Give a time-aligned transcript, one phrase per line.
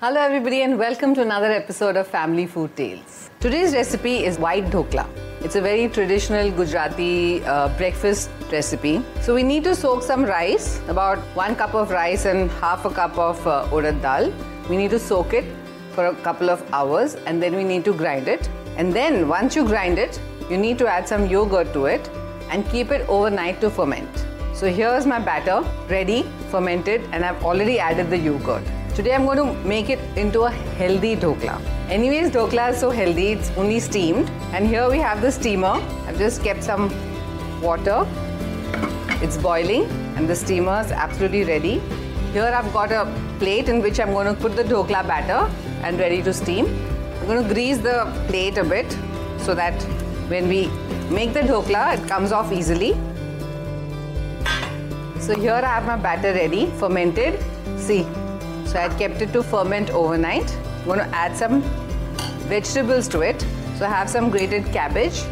[0.00, 3.30] Hello everybody and welcome to another episode of Family Food Tales.
[3.40, 5.04] Today's recipe is white dhokla.
[5.40, 9.02] It's a very traditional Gujarati uh, breakfast recipe.
[9.22, 12.90] So we need to soak some rice, about one cup of rice and half a
[12.90, 14.32] cup of uh, urad dal.
[14.70, 15.44] We need to soak it
[15.96, 18.48] for a couple of hours and then we need to grind it.
[18.76, 22.08] And then once you grind it, you need to add some yogurt to it
[22.50, 24.26] and keep it overnight to ferment.
[24.54, 28.62] So here's my batter ready, fermented and I've already added the yogurt.
[28.98, 31.60] Today I'm going to make it into a healthy dhokla.
[31.88, 34.28] Anyways, dhokla is so healthy, it's only steamed.
[34.52, 35.74] And here we have the steamer.
[36.08, 36.90] I've just kept some
[37.62, 38.04] water.
[39.22, 39.84] It's boiling
[40.16, 41.78] and the steamer is absolutely ready.
[42.32, 43.04] Here I've got a
[43.38, 45.48] plate in which I'm going to put the dhokla batter
[45.84, 46.66] and ready to steam.
[47.20, 48.90] I'm going to grease the plate a bit
[49.38, 49.80] so that
[50.26, 50.66] when we
[51.08, 52.94] make the dhokla, it comes off easily.
[55.20, 57.40] So here I have my batter ready, fermented.
[57.76, 58.04] See,
[58.68, 60.54] so I kept it to ferment overnight.
[60.80, 61.62] I'm going to add some
[62.52, 63.40] vegetables to it.
[63.78, 65.22] So I have some grated cabbage.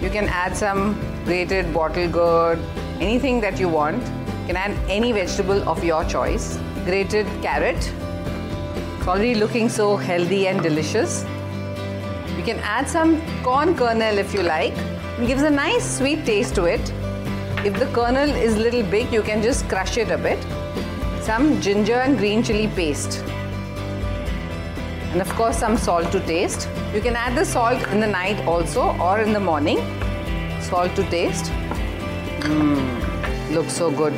[0.00, 2.60] You can add some grated bottle gourd,
[3.00, 4.00] anything that you want.
[4.02, 6.56] You can add any vegetable of your choice.
[6.84, 7.92] Grated carrot.
[8.98, 11.24] It's already looking so healthy and delicious.
[12.36, 14.76] You can add some corn kernel if you like.
[15.18, 16.92] It gives a nice sweet taste to it.
[17.64, 20.38] If the kernel is a little big, you can just crush it a bit
[21.24, 23.22] some ginger and green chili paste
[25.14, 26.68] and of course some salt to taste.
[26.92, 29.78] You can add the salt in the night also or in the morning.
[30.60, 31.52] Salt to taste.
[32.40, 34.12] Mmm, looks so good.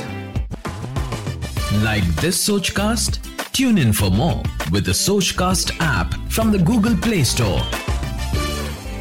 [1.85, 3.21] Like this Sochcast?
[3.53, 7.61] Tune in for more with the Sochcast app from the Google Play Store.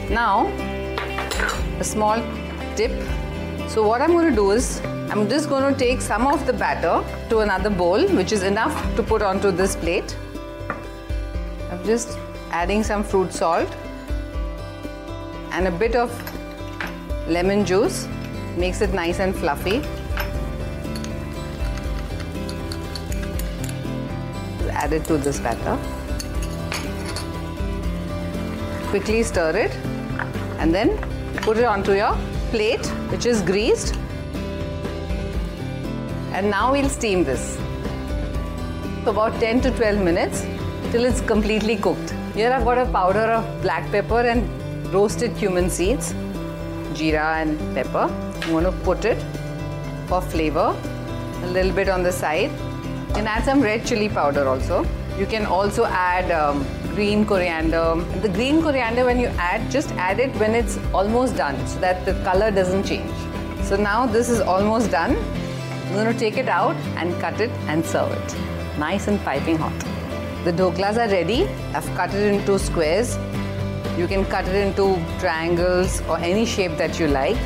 [0.10, 0.48] Now,
[1.80, 2.22] a small
[2.76, 2.92] tip.
[3.68, 6.54] So what I'm going to do is I'm just going to take some of the
[6.54, 10.16] batter to another bowl, which is enough to put onto this plate.
[11.72, 12.18] I'm just
[12.52, 13.70] adding some fruit salt
[15.52, 16.10] and a bit of
[17.28, 18.08] lemon juice.
[18.56, 19.82] Makes it nice and fluffy.
[24.72, 25.78] Add it to this batter.
[28.90, 29.76] Quickly stir it
[30.60, 30.98] and then
[31.42, 32.18] put it onto your
[32.56, 33.96] plate, which is greased
[36.36, 37.44] and now we'll steam this
[39.04, 40.46] for about 10 to 12 minutes
[40.92, 42.14] till it's completely cooked.
[42.34, 44.42] Here I've got a powder of black pepper and
[44.94, 46.14] roasted cumin seeds,
[47.00, 48.06] jeera and pepper.
[48.42, 49.22] I'm going to put it
[50.08, 50.70] for flavor,
[51.44, 52.52] a little bit on the side.
[53.10, 54.86] You can add some red chili powder also.
[55.18, 57.96] You can also add um, green coriander.
[58.22, 62.06] The green coriander when you add, just add it when it's almost done so that
[62.06, 63.12] the color doesn't change.
[63.64, 65.18] So now this is almost done.
[65.18, 68.36] I'm going to take it out and cut it and serve it.
[68.80, 69.78] Nice and piping hot.
[70.46, 71.44] The dhoklas are ready.
[71.74, 73.18] I've cut it into squares.
[73.98, 77.38] You can cut it into triangles or any shape that you like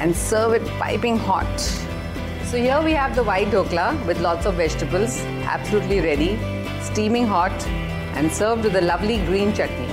[0.00, 1.60] and serve it piping hot.
[2.44, 5.20] So here we have the white dhokla with lots of vegetables,
[5.56, 6.38] absolutely ready,
[6.80, 7.52] steaming hot
[8.16, 9.88] and served with a lovely green chutney.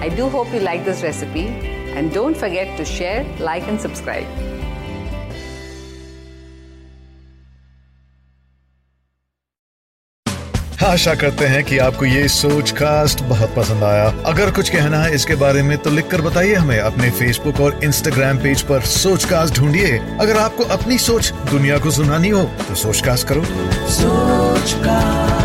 [0.00, 1.46] I do hope you like this recipe
[1.96, 4.26] and don't forget to share, like and subscribe.
[10.82, 15.14] आशा करते हैं कि आपको ये सोच cast बहुत पसंद आया अगर कुछ कहना है
[15.14, 19.58] इसके बारे में तो लिखकर बताइए हमें अपने फेसबुक और इंस्टाग्राम पेज पर सोच कास्ट
[19.58, 23.44] ढूंढिए अगर आपको अपनी सोच दुनिया को सुनानी हो तो सोच कास्ट करो
[24.00, 25.41] सोच कास्ट